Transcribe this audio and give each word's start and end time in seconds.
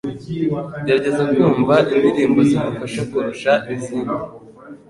gerageza 0.85 1.23
kumva 1.33 1.75
indirimbo 1.93 2.39
zigufasha 2.49 3.01
kurusha 3.09 3.51
izindi 3.75 4.13